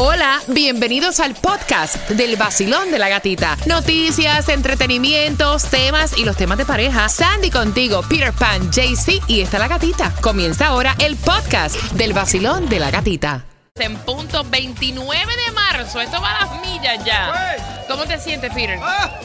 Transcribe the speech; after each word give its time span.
Hola, 0.00 0.40
bienvenidos 0.46 1.18
al 1.18 1.34
podcast 1.34 2.08
del 2.10 2.36
vacilón 2.36 2.92
de 2.92 3.00
la 3.00 3.08
gatita. 3.08 3.56
Noticias, 3.66 4.48
entretenimientos, 4.48 5.64
temas 5.64 6.16
y 6.16 6.24
los 6.24 6.36
temas 6.36 6.56
de 6.56 6.64
pareja. 6.64 7.08
Sandy 7.08 7.50
contigo, 7.50 8.02
Peter 8.08 8.32
Pan, 8.32 8.70
JC 8.70 9.20
y 9.26 9.40
está 9.40 9.58
la 9.58 9.66
gatita. 9.66 10.14
Comienza 10.20 10.68
ahora 10.68 10.94
el 11.00 11.16
podcast 11.16 11.74
del 11.94 12.12
vacilón 12.12 12.68
de 12.68 12.78
la 12.78 12.92
gatita. 12.92 13.44
En 13.74 13.96
punto 13.96 14.44
29 14.44 15.32
de 15.46 15.52
marzo, 15.52 16.00
esto 16.00 16.20
va 16.20 16.30
a 16.30 16.46
las 16.46 16.60
millas 16.60 17.04
ya. 17.04 17.56
¿Cómo 17.88 18.04
te 18.04 18.20
sientes, 18.20 18.54
Peter? 18.54 18.78
¡Ah! 18.80 19.18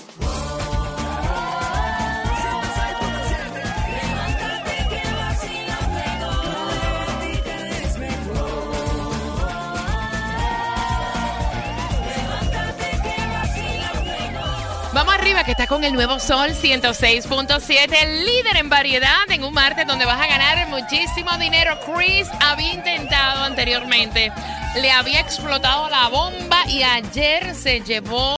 Vamos 14.98 15.14
arriba, 15.14 15.44
que 15.44 15.52
está 15.52 15.68
con 15.68 15.84
el 15.84 15.94
nuevo 15.94 16.20
Sol 16.20 16.50
106.7, 16.60 18.02
el 18.02 18.26
líder 18.26 18.58
en 18.58 18.68
variedad 18.68 19.30
en 19.30 19.44
un 19.44 19.54
martes 19.54 19.86
donde 19.86 20.06
vas 20.06 20.20
a 20.20 20.26
ganar 20.26 20.68
muchísimo 20.70 21.38
dinero. 21.38 21.78
Chris 21.86 22.28
había 22.40 22.74
intentado 22.74 23.44
anteriormente, 23.44 24.32
le 24.82 24.92
había 24.92 25.20
explotado 25.20 25.88
la 25.90 26.08
bomba 26.08 26.64
y 26.68 26.82
ayer 26.82 27.54
se 27.54 27.82
llevó 27.82 28.26